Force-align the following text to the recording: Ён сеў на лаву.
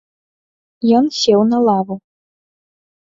Ён 0.99 1.05
сеў 1.19 1.41
на 1.51 1.57
лаву. 1.67 1.95